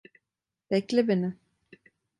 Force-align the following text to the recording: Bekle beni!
Bekle 0.71 1.07
beni! 1.07 1.33